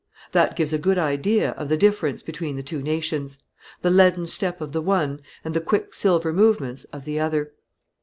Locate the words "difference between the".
1.77-2.63